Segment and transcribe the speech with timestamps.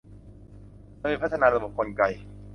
[1.01, 2.03] โดยพัฒนาระบบกลไก